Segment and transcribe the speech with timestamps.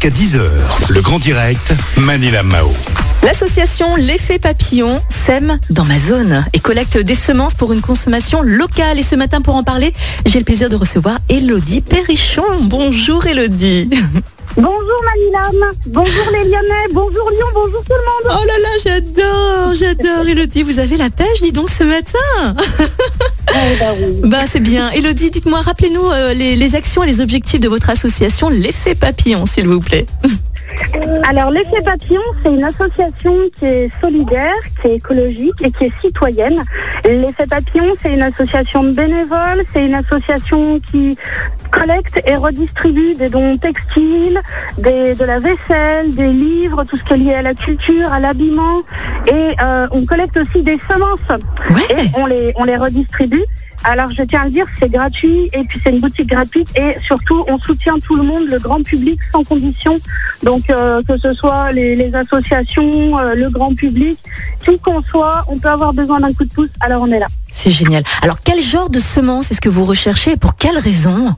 [0.00, 0.40] jusqu'à 10h.
[0.90, 2.70] Le grand direct, Manila Mao.
[3.24, 8.98] L'association L'effet papillon sème dans ma zone et collecte des semences pour une consommation locale.
[8.98, 9.92] Et ce matin, pour en parler,
[10.24, 12.44] j'ai le plaisir de recevoir Elodie Perrichon.
[12.60, 13.88] Bonjour Elodie.
[14.56, 18.40] Bonjour Manilam, bonjour les Lyonnais, bonjour Lyon, bonjour tout le monde.
[18.40, 20.62] Oh là là, j'adore, j'adore Elodie.
[20.62, 22.56] Vous avez la pêche, dis donc, ce matin.
[23.80, 24.20] Bah, oui.
[24.24, 24.90] bah c'est bien.
[24.90, 29.46] Elodie, dites-moi, rappelez-nous euh, les, les actions et les objectifs de votre association L'effet papillon,
[29.46, 30.06] s'il vous plaît.
[31.24, 35.92] Alors l'effet papillon, c'est une association qui est solidaire, qui est écologique et qui est
[36.00, 36.62] citoyenne.
[37.04, 41.16] L'effet papillon, c'est une association de bénévoles, c'est une association qui
[41.70, 44.40] collecte et redistribue des dons textiles,
[44.78, 48.20] des, de la vaisselle, des livres, tout ce qui est lié à la culture, à
[48.20, 48.82] l'habillement.
[49.30, 51.20] Et euh, on collecte aussi des semences.
[51.70, 52.02] Ouais.
[52.02, 53.44] Et on les, on les redistribue.
[53.84, 56.96] Alors je tiens à le dire, c'est gratuit et puis c'est une boutique gratuite et
[57.04, 59.98] surtout on soutient tout le monde, le grand public sans condition.
[60.42, 64.18] Donc euh, que ce soit les, les associations, euh, le grand public,
[64.64, 67.28] qui qu'on soit, on peut avoir besoin d'un coup de pouce, alors on est là.
[67.52, 68.02] C'est génial.
[68.22, 71.34] Alors, quel genre de semences est-ce que vous recherchez et pour quelles raisons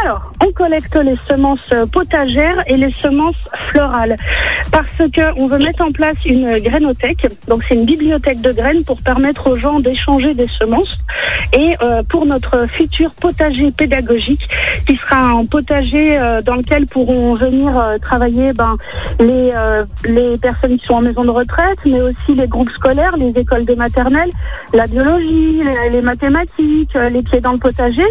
[0.00, 3.36] Alors, on collecte les semences euh, potagères et les semences
[3.68, 4.16] florales
[4.70, 7.26] parce que on veut mettre en place une grainothèque.
[7.46, 10.98] Donc, c'est une bibliothèque de graines pour permettre aux gens d'échanger des semences
[11.52, 14.48] et euh, pour notre futur potager pédagogique
[14.86, 18.76] qui sera un potager euh, dans lequel pourront venir travailler ben,
[19.20, 19.52] les,
[20.40, 23.74] personnes qui sont en maison de retraite, mais aussi les groupes scolaires, les écoles de
[23.74, 24.30] maternelle,
[24.72, 28.06] la biologie, les, mathématiques, les pieds dans le potager,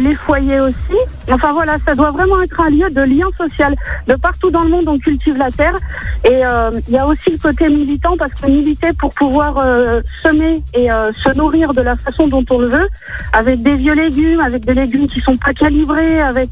[0.00, 0.95] les foyers aussi.
[1.30, 3.74] Enfin voilà, ça doit vraiment être un lieu de lien social.
[4.06, 5.76] De partout dans le monde, on cultive la terre.
[6.24, 10.00] Et euh, il y a aussi le côté militant, parce que militer pour pouvoir euh,
[10.22, 12.88] semer et euh, se nourrir de la façon dont on le veut,
[13.32, 16.50] avec des vieux légumes, avec des légumes qui sont pas calibrés, avec,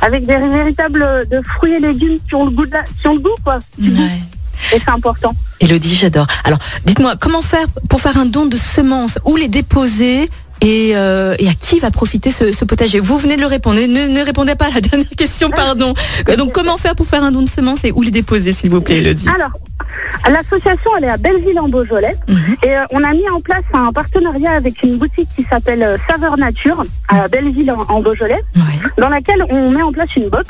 [0.00, 3.14] avec des véritables de fruits et légumes qui ont le goût, de la- qui ont
[3.14, 3.58] le goût quoi.
[4.72, 5.34] Et c'est important.
[5.60, 6.26] Elodie, j'adore.
[6.44, 9.18] Alors, dites-moi, comment faire pour faire un don de semences?
[9.24, 10.30] Où les déposer?
[10.64, 12.98] Et, euh, et à qui va profiter ce, ce potager?
[13.00, 13.78] Vous venez de le répondre.
[13.80, 15.94] Ne, ne répondez pas à la dernière question, pardon.
[16.28, 18.70] Euh, Donc, comment faire pour faire un don de semences et où les déposer, s'il
[18.70, 19.28] vous plaît, Elodie?
[19.28, 19.50] Alors,
[20.28, 22.14] l'association, elle est à Belleville en Beaujolais.
[22.28, 22.56] Mhm.
[22.64, 26.36] Et euh, on a mis en place un partenariat avec une boutique qui s'appelle Saveur
[26.36, 28.73] Nature à Belleville en, en Beaujolais, Ouais.
[28.98, 30.48] Dans laquelle on met en place une box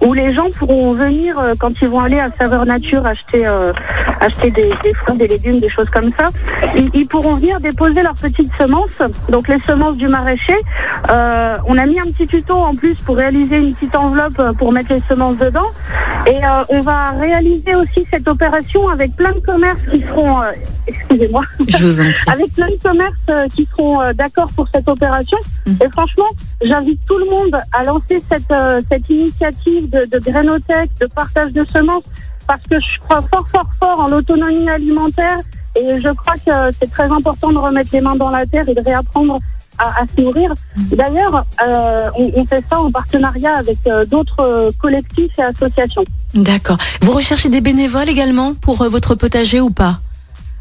[0.00, 3.72] où les gens pourront venir euh, quand ils vont aller à Saveur Nature acheter euh,
[4.20, 6.30] acheter des, fruits, des légumes, des choses comme ça.
[6.76, 10.56] Ils, ils pourront venir déposer leurs petites semences, donc les semences du maraîcher.
[11.10, 14.72] Euh, on a mis un petit tuto en plus pour réaliser une petite enveloppe pour
[14.72, 15.70] mettre les semences dedans.
[16.26, 20.52] Et euh, on va réaliser aussi cette opération avec plein de commerces qui seront, euh,
[20.86, 21.42] excusez-moi,
[22.28, 25.38] avec plein de commerces euh, qui seront euh, d'accord pour cette opération.
[25.66, 25.78] Mhm.
[25.82, 26.28] Et franchement,
[26.62, 31.52] j'invite tout le monde à lancer cette, euh, cette initiative de, de grainothèque, de partage
[31.52, 32.04] de semences,
[32.46, 35.38] parce que je crois fort, fort, fort en l'autonomie alimentaire.
[35.74, 38.74] Et je crois que c'est très important de remettre les mains dans la terre et
[38.74, 39.40] de réapprendre
[39.78, 40.52] à, à se nourrir.
[40.76, 46.04] D'ailleurs, euh, on, fait ça en partenariat avec euh, d'autres euh, collectifs et associations.
[46.34, 46.78] D'accord.
[47.02, 50.00] Vous recherchez des bénévoles également pour votre potager ou pas?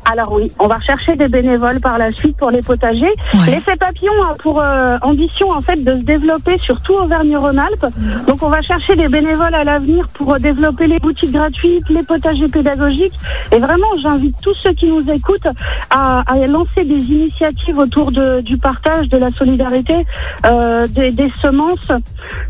[0.05, 3.13] Alors oui, on va rechercher des bénévoles par la suite pour les potagers.
[3.33, 3.39] Ouais.
[3.51, 7.85] L'effet papillon a pour euh, ambition en fait de se développer sur tout Auvergne-Rhône-Alpes.
[8.27, 12.03] Donc on va chercher des bénévoles à l'avenir pour euh, développer les boutiques gratuites, les
[12.03, 13.13] potagers pédagogiques.
[13.51, 15.47] Et vraiment, j'invite tous ceux qui nous écoutent
[15.89, 20.05] à, à lancer des initiatives autour de- du partage, de la solidarité,
[20.45, 21.91] euh, des, des semences,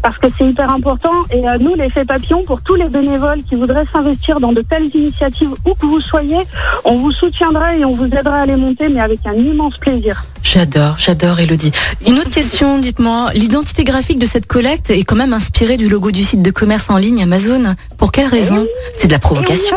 [0.02, 1.14] parce que c'est hyper important.
[1.32, 5.52] Et nous, l'effet papillon, pour tous les bénévoles qui voudraient s'investir dans de telles initiatives,
[5.66, 6.40] où que vous soyez,
[6.86, 7.12] on vous
[7.42, 10.26] soutiendra et on vous aidera à les monter, mais avec un immense plaisir.
[10.44, 11.72] J'adore, j'adore Elodie.
[12.06, 16.12] Une autre question, dites-moi, l'identité graphique de cette collecte est quand même inspirée du logo
[16.12, 17.76] du site de commerce en ligne Amazon.
[17.98, 19.76] Pour quelle raison C'est de la provocation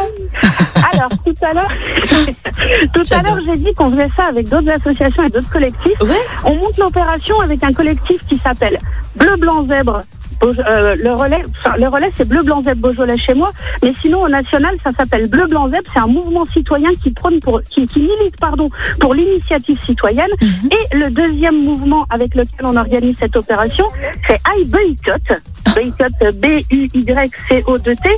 [0.92, 1.72] Alors, tout à l'heure,
[2.94, 6.00] tout à l'heure, j'ai dit qu'on faisait ça avec d'autres associations et d'autres collectifs.
[6.02, 6.14] Ouais.
[6.44, 8.78] On monte l'opération avec un collectif qui s'appelle
[9.16, 10.02] Bleu Blanc Zèbre.
[10.42, 13.52] Euh, le relais, enfin, le relais c'est bleu blanc Beaujolais chez moi,
[13.82, 15.90] mais sinon au national ça s'appelle bleu blanc zèbre.
[15.92, 18.70] C'est un mouvement citoyen qui prône pour, qui, qui milite pardon
[19.00, 20.30] pour l'initiative citoyenne.
[20.42, 23.84] Et le deuxième mouvement avec lequel on organise cette opération,
[24.26, 25.40] c'est I Boycott.
[25.74, 28.08] Boycott B-U-Y-C-O-2-T.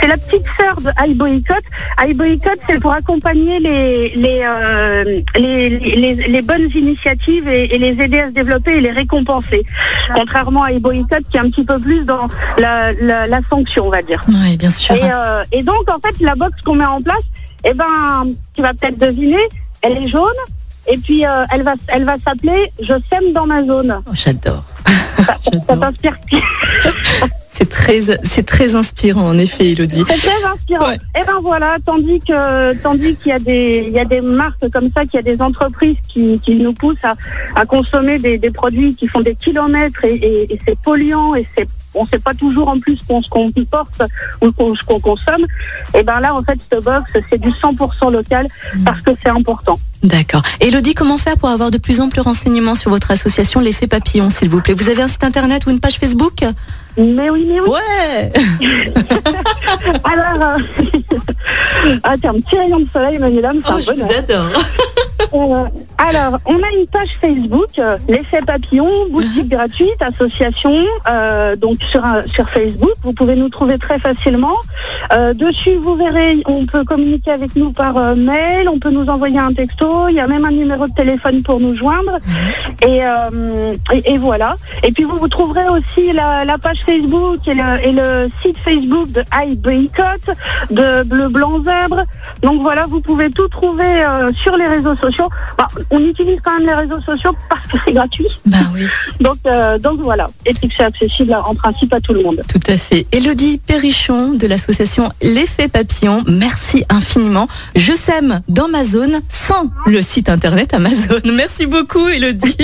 [0.00, 1.64] C'est la petite sœur de I Boycott.
[2.14, 8.32] Boycott, c'est pour accompagner les, les, euh, les, bonnes initiatives et, les aider à se
[8.32, 9.64] développer et les récompenser.
[10.14, 12.28] Contrairement à I Boycott qui est un petit peu plus dans
[12.58, 14.24] la, la, sanction, on va dire.
[14.28, 14.94] Oui, bien sûr.
[14.94, 17.22] Et, euh, donc, en fait, la box qu'on met en place,
[17.64, 19.48] eh ben, tu vas peut-être deviner,
[19.82, 20.30] elle est jaune.
[20.86, 24.02] Et puis, euh, elle va, elle va s'appeler Je sème dans ma zone.
[24.06, 24.64] Oh, J'adore.
[25.24, 26.18] Ça, ça t'inspire
[27.64, 30.04] C'est très, c'est très inspirant en effet, Elodie.
[30.08, 30.88] C'est très inspirant.
[30.88, 30.98] Ouais.
[31.18, 34.68] Et ben voilà, tandis que tandis qu'il y a des il y a des marques
[34.70, 37.14] comme ça, qu'il y a des entreprises qui, qui nous poussent à,
[37.56, 41.46] à consommer des, des produits qui font des kilomètres et, et- et c'est polluant et
[41.56, 41.66] c'est
[41.96, 44.02] on sait pas toujours en plus qu'on- ce qu'on porte
[44.42, 45.46] ou qu'on- ce qu'on consomme.
[45.96, 48.46] Et ben là en fait ce box c'est du 100% local
[48.84, 49.78] parce que c'est important.
[50.02, 50.42] D'accord.
[50.60, 54.50] Elodie, comment faire pour avoir de plus amples renseignements sur votre association L'effet papillon, s'il
[54.50, 54.74] vous plaît?
[54.74, 56.42] Vous avez un site internet ou une page Facebook?
[56.96, 57.68] Mais oui, mais oui.
[57.70, 58.32] Ouais
[60.04, 60.58] Alors, euh...
[62.04, 64.06] ah tiens, un petit rayon de soleil, Manila, c'est Oh, un je bonheur.
[64.08, 64.62] vous adore
[65.34, 65.64] Euh,
[65.98, 70.74] alors, on a une page Facebook, euh, l'effet papillon, boutique gratuite, association,
[71.10, 72.92] euh, donc sur, un- sur Facebook.
[73.02, 74.54] Vous pouvez nous trouver très facilement.
[75.12, 79.06] Euh, dessus, vous verrez, on peut communiquer avec nous par euh, mail, on peut nous
[79.06, 82.18] envoyer un texto, il y a même un numéro de téléphone pour nous joindre.
[82.86, 84.56] Et, euh, et, et voilà.
[84.84, 88.58] Et puis vous, vous trouverez aussi la, la page Facebook et le, et le site
[88.58, 90.30] Facebook de I Boycott,
[90.70, 92.04] de Bleu Blanc Zèbre.
[92.42, 95.23] Donc voilà, vous pouvez tout trouver euh, sur les réseaux sociaux.
[95.58, 98.26] Bah, on utilise quand même les réseaux sociaux parce que c'est gratuit.
[98.46, 98.86] Bah oui,
[99.20, 100.28] Donc, euh, donc voilà.
[100.46, 102.42] Et puis que c'est accessible en principe à tout le monde.
[102.48, 103.06] tout à fait.
[103.12, 107.48] Elodie Perrichon de l'association L'effet papillon, merci infiniment.
[107.74, 111.20] Je sème dans ma zone sans le site internet Amazon.
[111.34, 112.56] Merci beaucoup Elodie.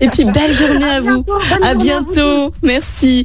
[0.00, 1.22] Et puis belle journée à vous.
[1.24, 2.54] bientôt, À journée à vous bientôt.
[2.62, 3.24] Merci.